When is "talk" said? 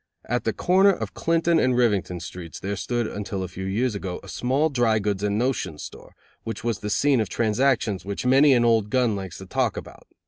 9.45-9.77